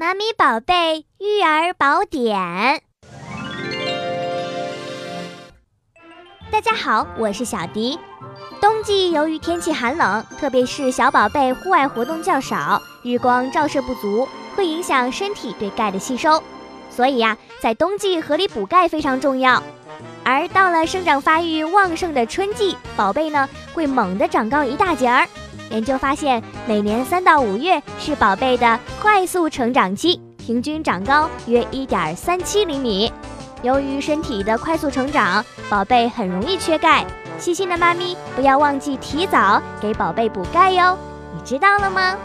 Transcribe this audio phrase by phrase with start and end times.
[0.00, 2.80] 妈咪宝贝育儿宝典，
[6.50, 7.98] 大家好，我是小迪。
[8.62, 14.26] 冬季由于天气寒冷，特别是小宝贝户外活动较少，日光照射不足，
[14.56, 16.42] 会影响身体对钙的吸收。
[16.90, 19.62] 所以呀，在冬季合理补钙非常重要。
[20.24, 25.28] 而到了生长发育旺盛的春季，宝贝呢会猛地长高一大截儿。
[25.70, 33.12] 研究发现，每年三到五月是宝贝的快速成长期，平均长高约一点三七厘米。
[33.62, 37.04] 由于身体的快速成长，宝贝很容易缺钙。
[37.38, 40.96] 细心的妈咪不要忘记提早给宝贝补钙哟，
[41.34, 42.16] 你知道了吗？